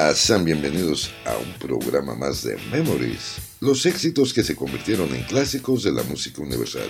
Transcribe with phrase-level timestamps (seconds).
[0.00, 5.24] Hola, sean bienvenidos a un programa más de Memories, los éxitos que se convirtieron en
[5.24, 6.88] clásicos de la música universal.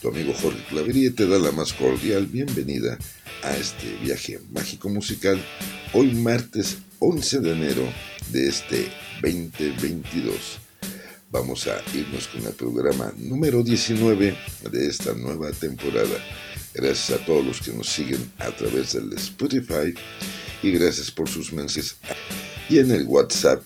[0.00, 2.96] Tu amigo Jorge Clavería te da la más cordial bienvenida
[3.42, 5.44] a este viaje mágico musical
[5.92, 7.82] hoy martes 11 de enero
[8.30, 10.60] de este 2022.
[11.32, 14.36] Vamos a irnos con el programa número 19
[14.70, 16.16] de esta nueva temporada.
[16.74, 19.94] Gracias a todos los que nos siguen a través del Spotify
[20.62, 21.96] y gracias por sus mensajes.
[22.68, 23.62] Y en el WhatsApp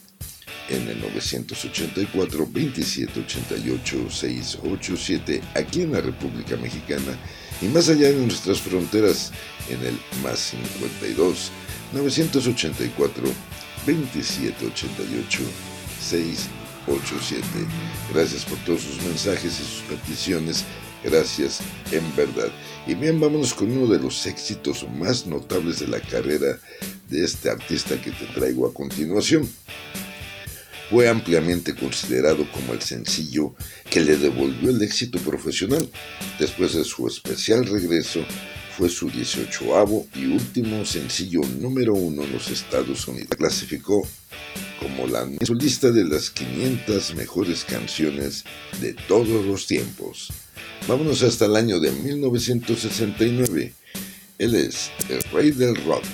[0.68, 7.18] en el 984 2788 687 aquí en la República Mexicana
[7.60, 9.32] y más allá de nuestras fronteras
[9.68, 11.50] en el más 52
[11.92, 13.24] 984
[13.86, 15.40] 2788
[16.00, 17.46] 687.
[18.12, 20.64] Gracias por todos sus mensajes y sus peticiones.
[21.02, 21.60] Gracias
[21.92, 22.50] en verdad.
[22.86, 26.58] Y bien, vámonos con uno de los éxitos más notables de la carrera
[27.08, 29.48] de este artista que te traigo a continuación.
[30.90, 33.54] Fue ampliamente considerado como el sencillo
[33.88, 35.88] que le devolvió el éxito profesional.
[36.38, 38.20] Después de su especial regreso,
[38.76, 43.30] fue su 18 y último sencillo número uno en los Estados Unidos.
[43.38, 44.06] Clasificó
[44.78, 48.44] como la lista de las 500 mejores canciones
[48.80, 50.30] de todos los tiempos.
[50.86, 53.72] Vámonos hasta el año de 1969.
[54.38, 56.04] Él es el rey del rock,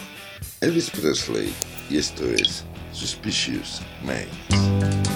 [0.60, 1.52] Elvis Presley,
[1.90, 5.09] y esto es Suspicious Minds.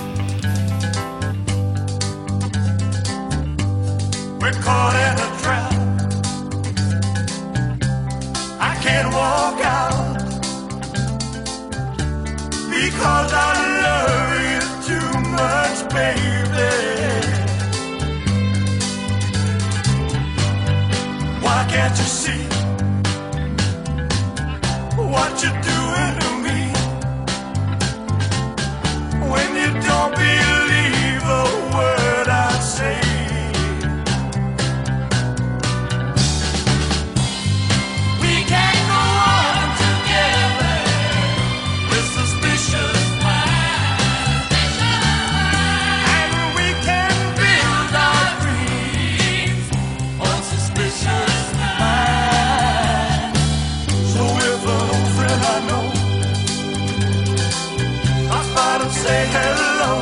[59.05, 59.93] Say hello,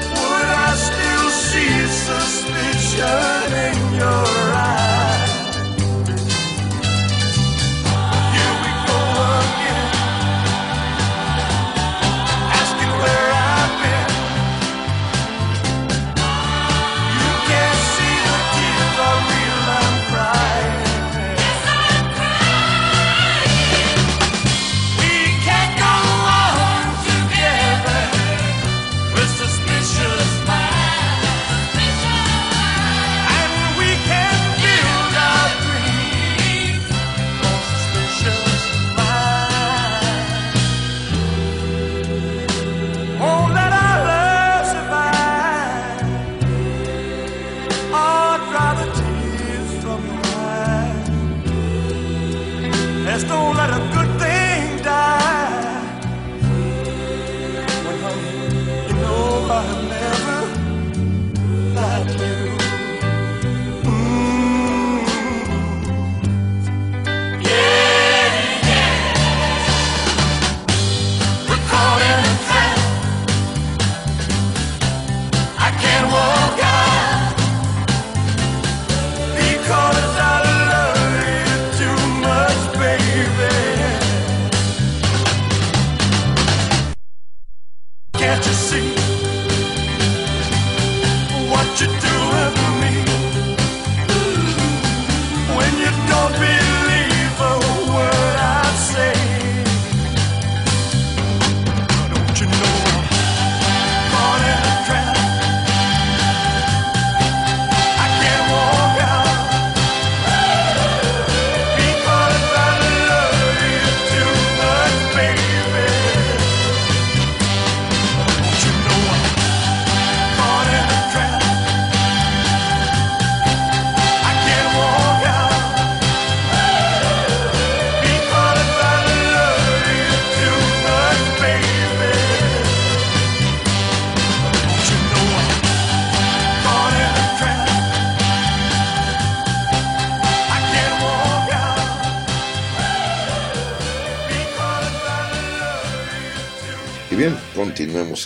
[0.00, 4.41] would I still see suspicion in your eyes?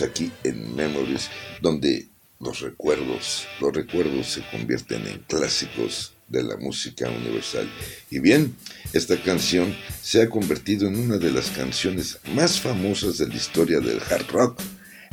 [0.01, 1.29] Aquí en Memories,
[1.61, 2.07] donde
[2.39, 7.69] los recuerdos, los recuerdos se convierten en clásicos de la música universal.
[8.11, 8.55] Y bien,
[8.93, 13.79] esta canción se ha convertido en una de las canciones más famosas de la historia
[13.79, 14.61] del hard rock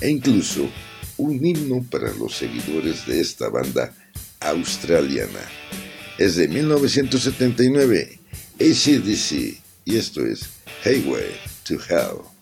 [0.01, 0.69] e incluso
[1.17, 3.95] un himno para los seguidores de esta banda
[4.41, 5.41] australiana.
[6.19, 8.21] Es de 1979,
[8.61, 10.49] ACDC, y esto es
[10.85, 11.33] Highway
[11.65, 12.34] to Hell.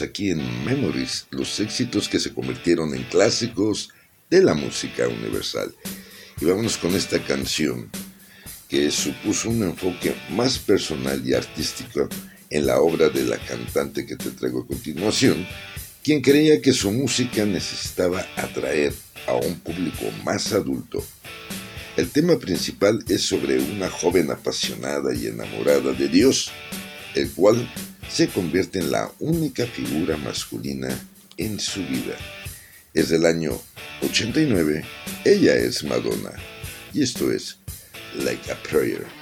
[0.00, 3.90] Aquí en Memories, los éxitos que se convirtieron en clásicos
[4.28, 5.74] de la música universal.
[6.40, 7.90] Y vámonos con esta canción
[8.68, 12.08] que supuso un enfoque más personal y artístico
[12.50, 15.46] en la obra de la cantante que te traigo a continuación,
[16.02, 18.94] quien creía que su música necesitaba atraer
[19.26, 21.04] a un público más adulto.
[21.96, 26.50] El tema principal es sobre una joven apasionada y enamorada de Dios,
[27.14, 27.68] el cual
[28.10, 30.88] se convierte en la única figura masculina
[31.36, 32.16] en su vida.
[32.92, 33.52] Es del año
[34.02, 34.84] 89,
[35.24, 36.32] ella es Madonna,
[36.92, 37.58] y esto es
[38.16, 39.19] Like a Prayer.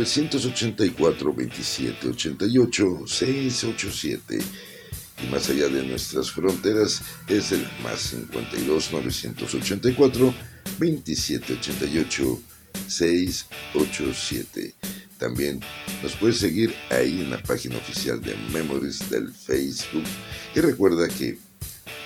[0.00, 4.38] 984 27 88 687
[5.22, 10.34] y más allá de nuestras fronteras es el más 52 984
[10.78, 12.42] 27 88
[12.86, 14.74] 687.
[15.18, 15.60] También
[16.02, 20.04] nos puedes seguir ahí en la página oficial de Memories del Facebook
[20.54, 21.38] y recuerda que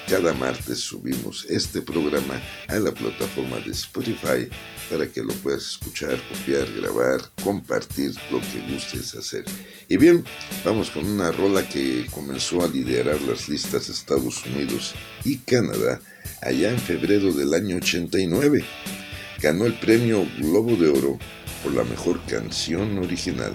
[0.08, 4.48] cada martes subimos este programa a la plataforma de Spotify
[4.90, 9.44] para que lo puedas escuchar, copiar, grabar, compartir lo que gustes hacer.
[9.88, 10.24] Y bien,
[10.64, 16.00] vamos con una rola que comenzó a liderar las listas de Estados Unidos y Canadá
[16.42, 18.64] allá en febrero del año 89.
[19.40, 21.18] Ganó el premio Globo de Oro
[21.62, 23.52] por la mejor canción original.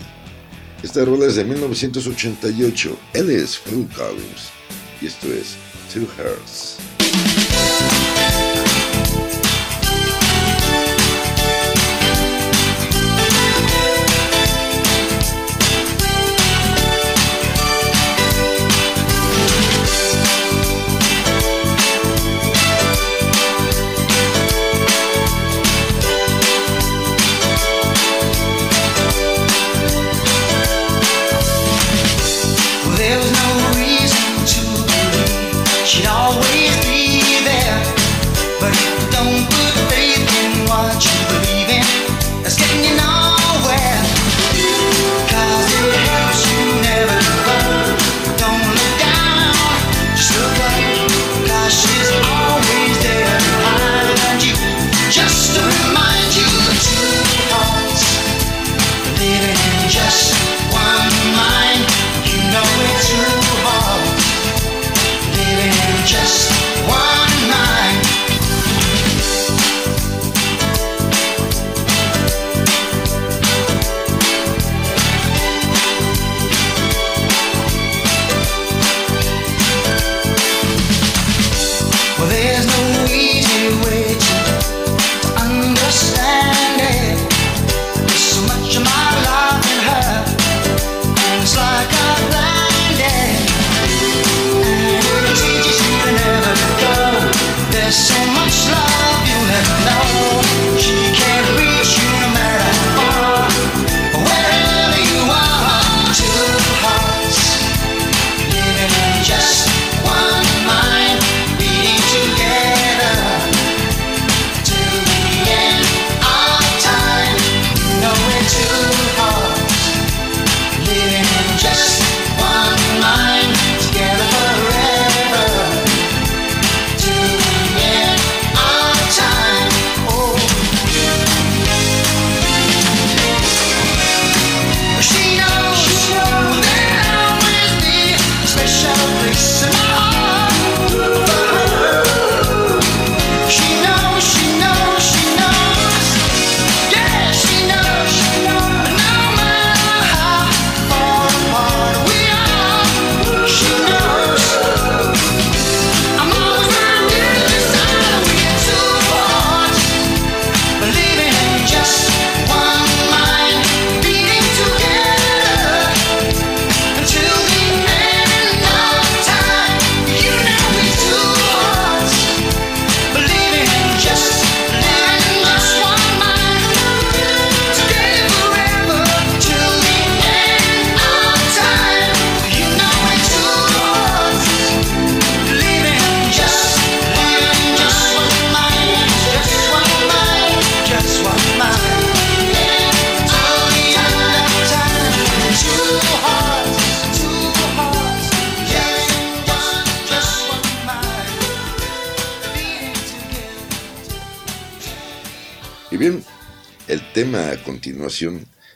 [0.84, 2.98] Esta rola es de 1988.
[3.14, 4.52] Él es Phil Collins
[5.02, 5.56] y esto es
[5.94, 6.78] Two Hearts.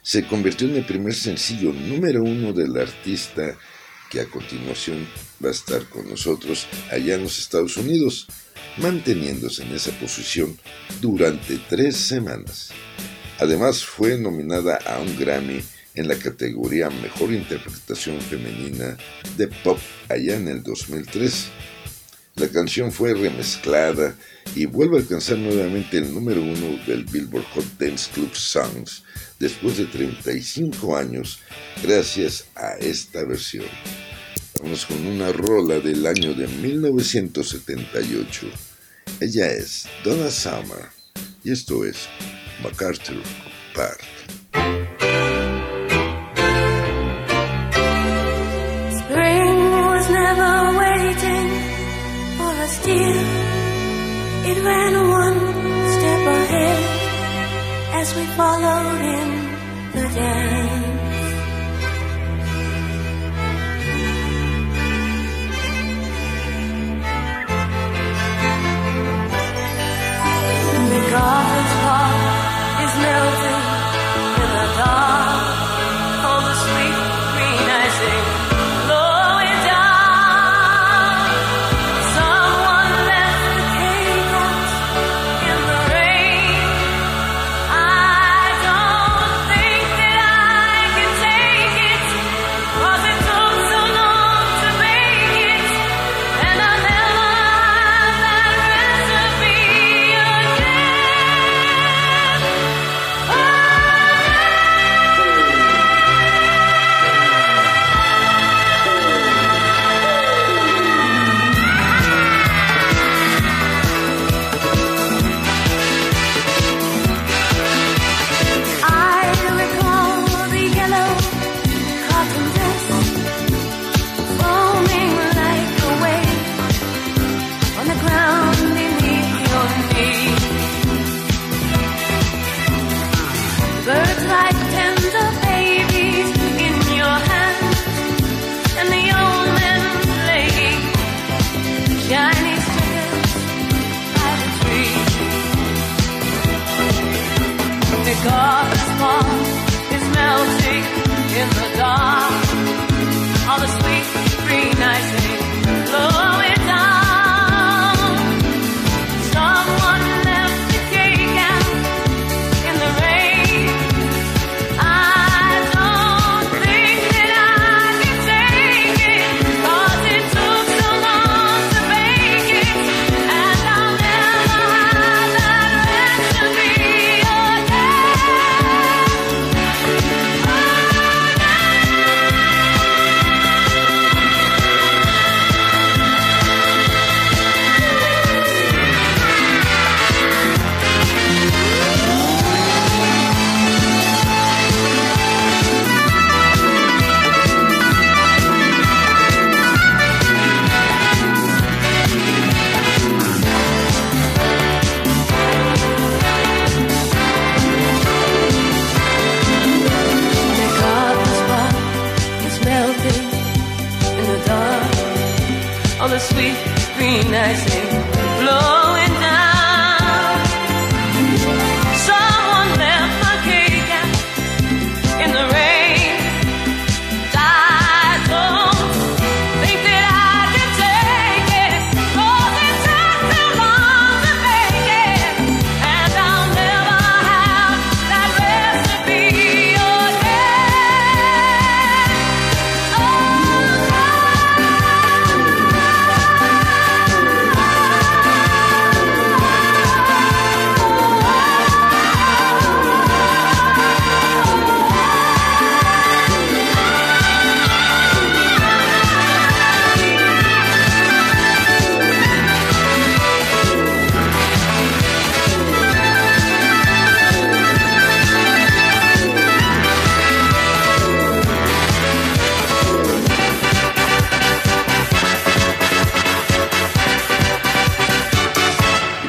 [0.02, 3.58] Se convirtió en el primer sencillo número uno del artista
[4.10, 5.08] que a continuación
[5.44, 8.28] va a estar con nosotros allá en los Estados Unidos,
[8.78, 10.58] manteniéndose en esa posición
[11.02, 12.70] durante tres semanas.
[13.39, 15.63] Además fue nominada a un Grammy
[15.96, 18.98] en la categoría Mejor Interpretación Femenina
[19.38, 21.46] de Pop allá en el 2003.
[22.36, 24.16] La canción fue remezclada
[24.56, 29.03] y vuelve a alcanzar nuevamente el número uno del Billboard Hot Dance Club Songs
[29.39, 31.39] después de 35 años
[31.84, 33.65] gracias a esta versión.
[34.62, 38.47] Vamos con una rola del año de 1978.
[39.19, 40.86] Ella es Donna Summer
[41.43, 42.08] y esto es
[42.62, 43.21] MacArthur
[43.75, 44.83] Park.
[54.54, 55.39] It ran one
[55.96, 56.84] step ahead
[58.00, 59.30] as we followed in
[59.94, 60.72] the dance.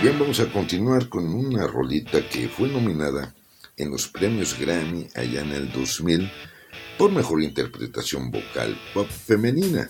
[0.05, 3.35] Bien, vamos a continuar con una rolita que fue nominada
[3.79, 6.31] en los premios Grammy allá en el 2000
[6.99, 9.88] por mejor interpretación vocal pop femenina.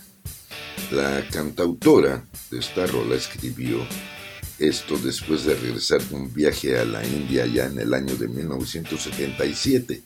[0.91, 3.85] La cantautora de esta rola escribió
[4.57, 8.29] esto después de regresar de un viaje a la India ya en el año de
[8.29, 10.01] 1977.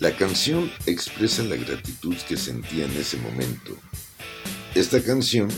[0.00, 3.76] La canción expresa la gratitud que sentía en ese momento.
[4.74, 5.48] Esta canción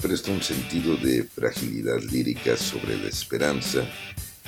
[0.00, 3.82] presta un sentido de fragilidad lírica sobre la esperanza,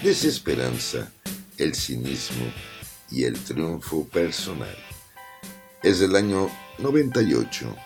[0.02, 1.10] desesperanza,
[1.58, 2.46] el cinismo
[3.10, 4.76] y el triunfo personal.
[5.82, 7.76] Es del año 98.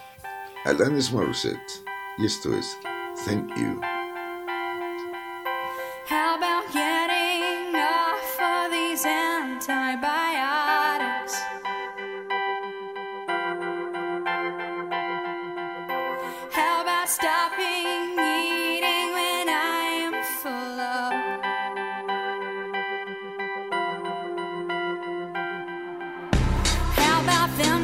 [0.65, 1.85] Alanis Morissette.
[2.19, 2.77] Y esto es
[3.25, 3.81] Thank You.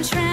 [0.03, 0.32] I'm trying.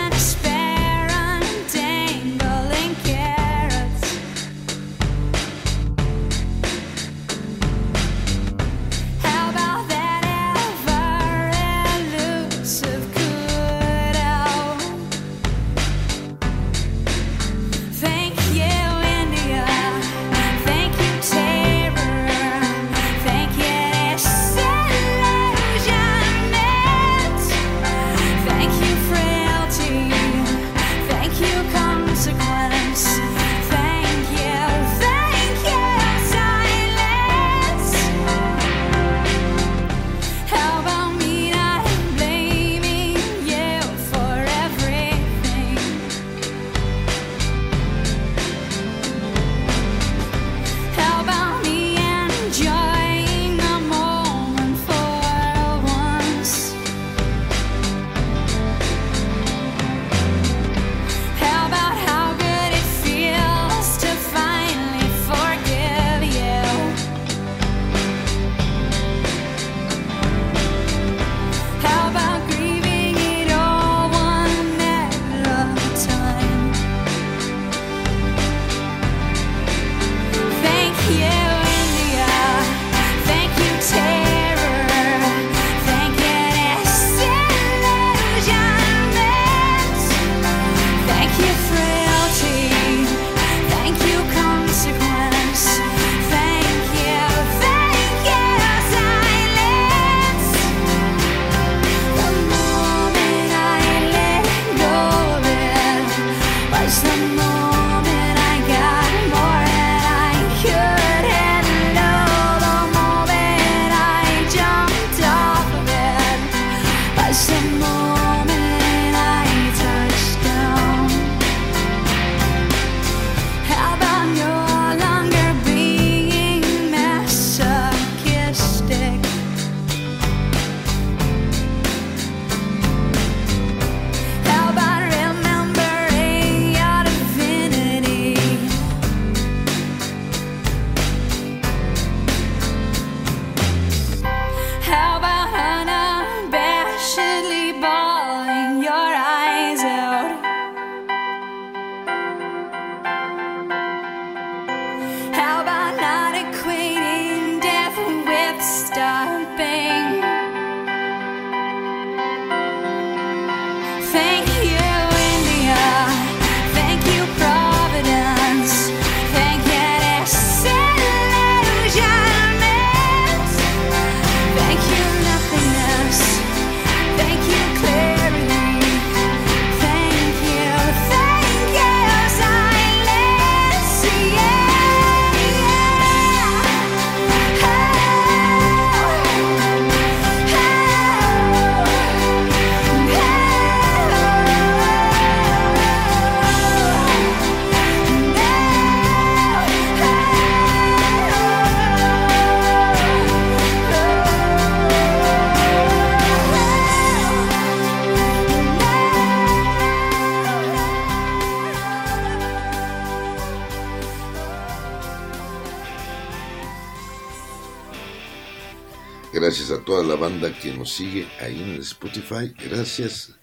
[220.20, 222.54] Banda que nos sigue ahí en Spotify.
[222.64, 223.34] Gracias.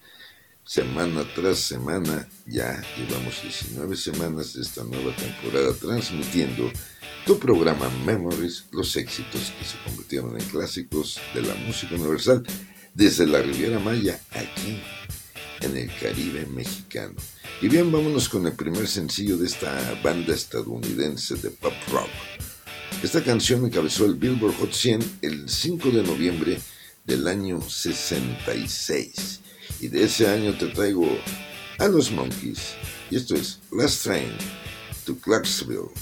[0.65, 6.71] Semana tras semana, ya llevamos 19 semanas de esta nueva temporada transmitiendo
[7.25, 12.43] tu programa Memories, los éxitos que se convirtieron en clásicos de la música universal
[12.95, 14.81] desde la Riviera Maya aquí
[15.61, 17.15] en el Caribe mexicano.
[17.63, 22.11] Y bien, vámonos con el primer sencillo de esta banda estadounidense de pop rock.
[23.07, 26.59] Esta canción encabezó el Billboard Hot 100 el 5 de noviembre
[27.05, 29.41] del año 66.
[29.81, 31.07] Y de ese año te traigo
[31.79, 32.75] a los Monkeys.
[33.09, 34.33] Y esto es Last Train
[35.05, 35.93] to Clarksville.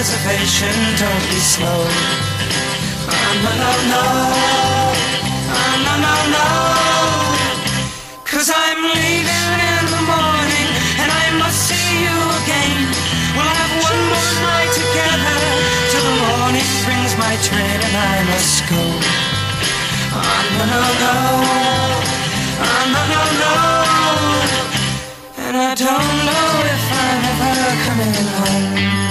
[0.00, 1.82] reservation, don't be slow.
[3.04, 4.04] Ah, I'm a no no,
[5.52, 6.46] ah, I'm a no no.
[8.24, 10.68] Cause I'm leaving in the morning
[11.04, 12.80] and I must see you again.
[13.36, 15.38] We'll have one more night together
[15.92, 18.82] till the morning brings my train and I must go.
[20.16, 21.16] Ah, I'm a no no,
[22.72, 23.54] I'm a no no.
[25.44, 29.09] And I don't know if I'm ever coming home.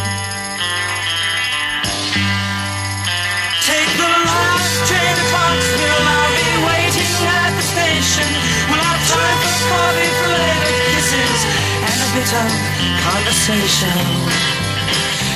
[13.49, 13.99] Conversation.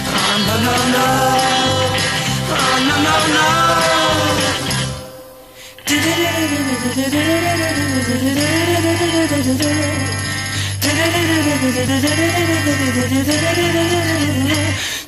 [0.06, 1.08] Oh, no, no, no.
[2.54, 3.47] Oh, no, no, no.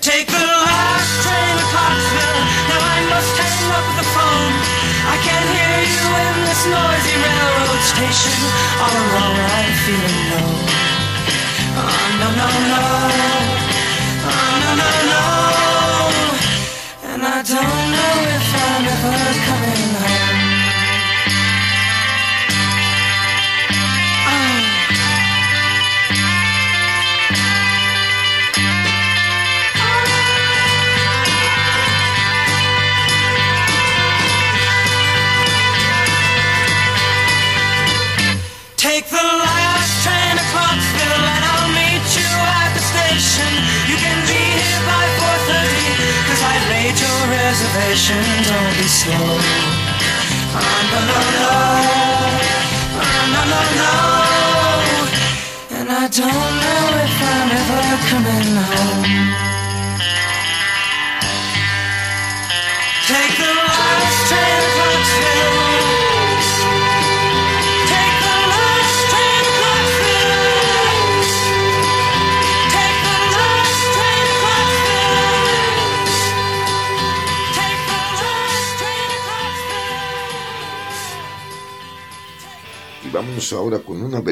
[0.01, 2.41] Take the last train to Clarksville.
[2.69, 4.84] Now I must hang up the phone.
[5.05, 8.37] I can't hear you in this noisy railroad station.
[8.81, 9.74] All alone, I'm feeling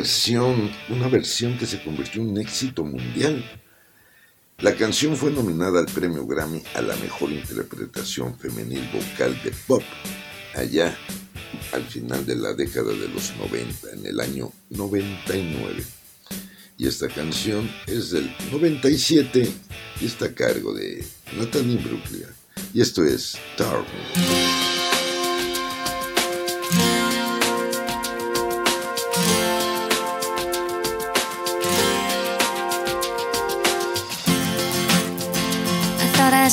[0.04, 3.42] versión, una versión que se convirtió en un éxito mundial.
[4.58, 9.82] La canción fue nominada al premio Grammy a la mejor interpretación femenil vocal de pop,
[10.56, 10.94] allá
[11.72, 15.86] al final de la década de los 90, en el año 99.
[16.78, 19.50] Y esta canción es del 97
[20.02, 21.02] y está a cargo de
[21.38, 22.28] Natalie Bruglia.
[22.74, 24.62] Y esto es Darling.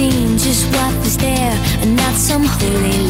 [0.00, 3.09] Seen just what was there and not some holy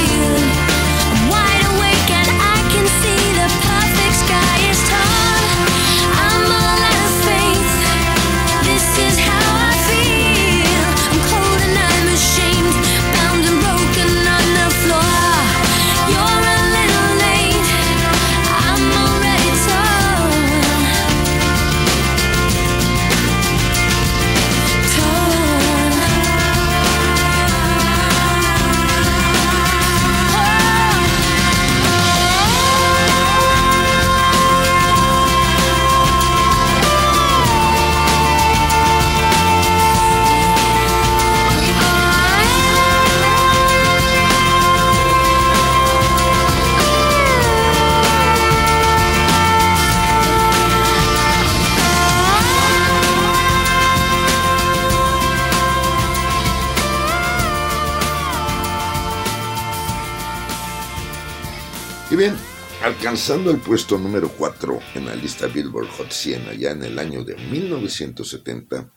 [62.11, 62.35] Y bien,
[62.83, 67.23] alcanzando el puesto número 4 en la lista Billboard Hot 100 allá en el año
[67.23, 68.91] de 1970,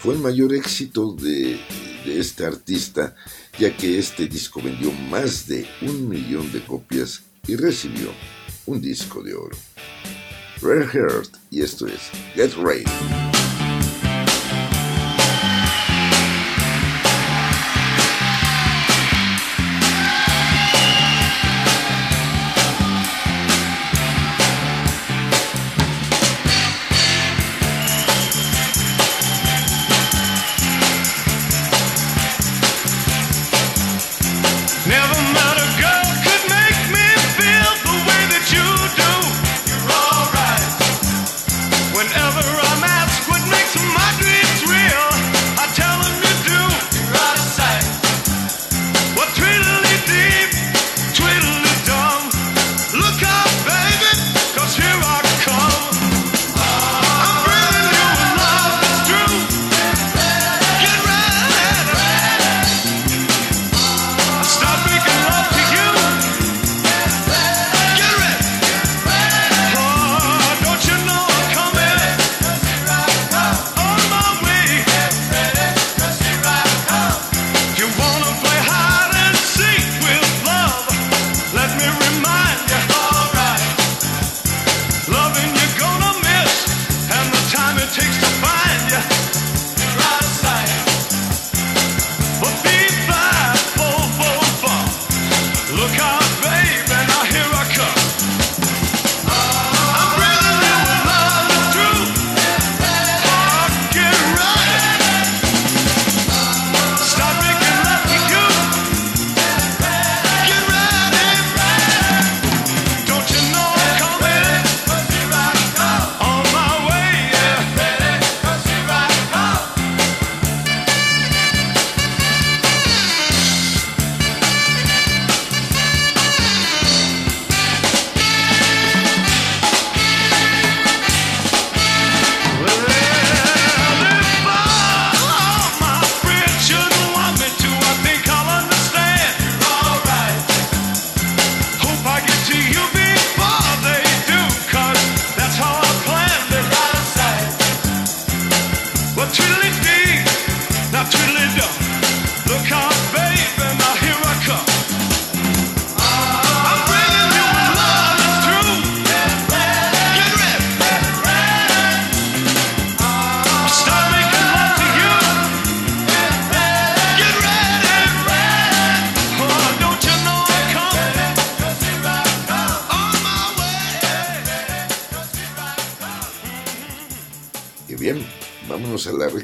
[0.00, 1.60] fue el mayor éxito de,
[2.04, 3.14] de este artista,
[3.56, 8.10] ya que este disco vendió más de un millón de copias y recibió
[8.66, 9.56] un disco de oro.
[10.60, 13.39] Rare Heart, y esto es Get Ready.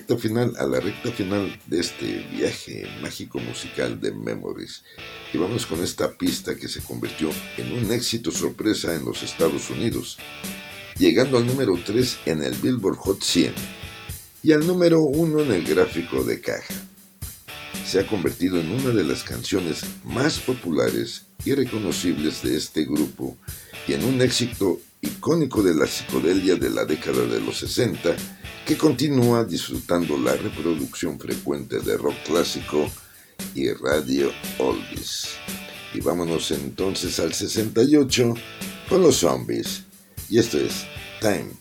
[0.07, 4.85] Recta final, a la recta final de este viaje mágico musical de Memories.
[5.33, 9.69] Y vamos con esta pista que se convirtió en un éxito sorpresa en los Estados
[9.69, 10.17] Unidos,
[10.97, 13.53] llegando al número 3 en el Billboard Hot 100
[14.45, 16.75] y al número 1 en el gráfico de caja.
[17.85, 23.37] Se ha convertido en una de las canciones más populares y reconocibles de este grupo
[23.89, 28.15] y en un éxito icónico de la psicodelia de la década de los 60
[28.67, 32.91] que continúa disfrutando la reproducción frecuente de rock clásico
[33.55, 35.37] y radio oldies.
[35.95, 38.35] Y vámonos entonces al 68
[38.89, 39.85] con los zombies.
[40.29, 40.85] Y esto es
[41.21, 41.53] Time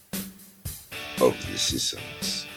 [1.20, 2.48] of the Seasons.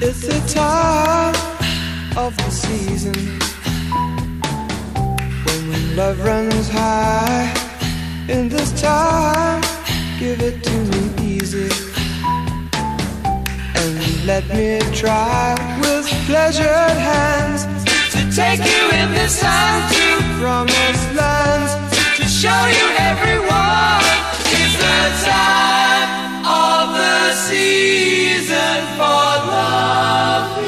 [0.00, 1.34] It's the time
[2.16, 3.53] of the season
[5.96, 7.54] love runs high.
[8.28, 9.62] In this time,
[10.18, 11.70] give it to me easy
[13.76, 17.62] and let me try with pleasured hands
[18.12, 20.06] to take you in this time to
[20.40, 21.72] promised lands
[22.16, 24.04] to show you everyone.
[24.58, 26.08] It's the time
[26.44, 30.63] of the season for loving.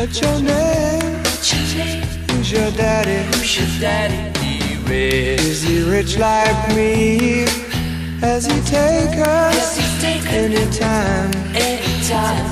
[0.00, 1.16] What's your name?
[2.30, 3.36] Who's your daddy?
[3.36, 4.38] Who's your daddy?
[4.40, 5.40] He rich.
[5.42, 7.44] Is he rich like me?
[8.22, 9.76] Has he take us
[10.26, 11.30] any time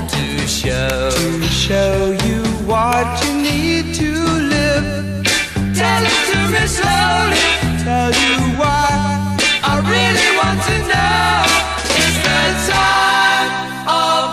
[0.09, 4.11] to show to show you what you need to
[4.53, 5.25] live.
[5.73, 7.49] Tell it to me slowly.
[7.83, 11.68] Tell you why I really want to know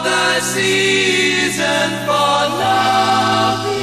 [0.06, 3.75] the season for love.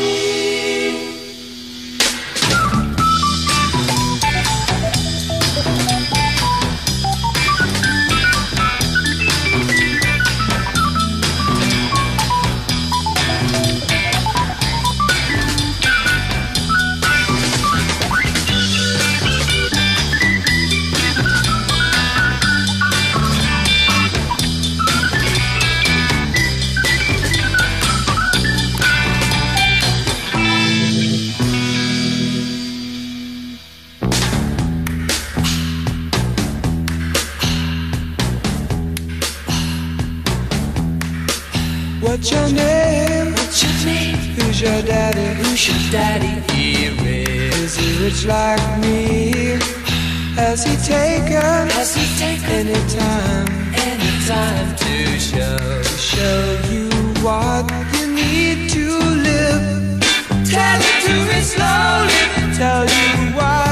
[45.94, 46.34] Daddy?
[46.54, 47.54] He is.
[47.64, 49.60] Is he rich like me?
[50.42, 53.48] Has he taken Has he taken any time
[53.90, 55.58] any time to show?
[55.84, 56.42] to show
[56.74, 56.90] you
[57.26, 57.64] what
[57.94, 58.86] you need to
[59.30, 59.64] live?
[60.56, 62.22] Tell it to me slowly.
[62.58, 63.63] Tell you why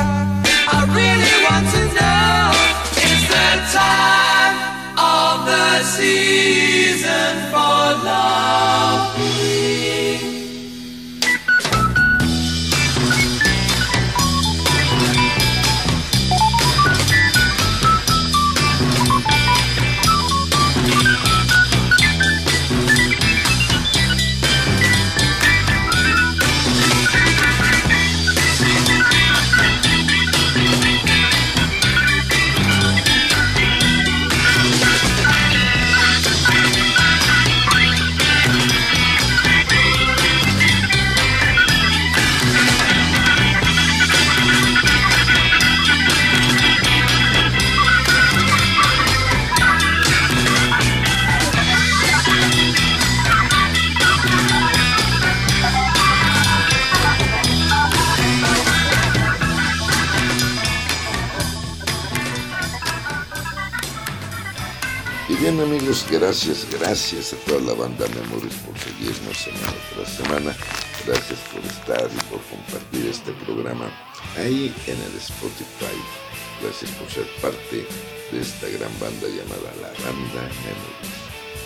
[66.22, 70.56] gracias, gracias a toda la banda Memories por seguirnos semana tras semana.
[71.08, 73.90] Gracias por estar y por compartir este programa
[74.38, 75.98] ahí en el Spotify.
[76.62, 77.88] Gracias por ser parte
[78.32, 81.12] de esta gran banda llamada La Banda Memories.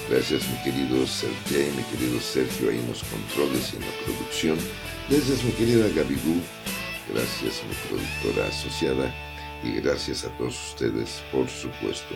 [0.09, 4.57] Gracias mi querido Sergey, mi querido Sergio ahí en los controles y en la producción.
[5.09, 6.39] Gracias mi querida Gaby Gu.
[7.13, 9.13] Gracias mi productora asociada.
[9.63, 12.15] Y gracias a todos ustedes, por supuesto.